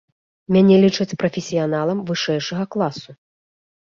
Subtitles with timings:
[0.53, 3.11] Мяне лічаць прафесіяналам вышэйшага класу.